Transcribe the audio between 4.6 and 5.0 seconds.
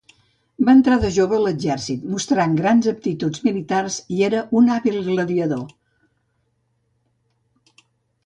un hàbil